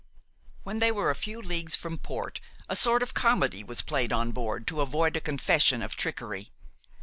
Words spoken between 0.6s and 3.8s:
When they were a few leagues from port, a sort of comedy